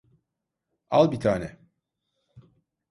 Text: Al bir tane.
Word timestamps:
Al 0.89 1.11
bir 1.11 1.19
tane. 1.19 1.59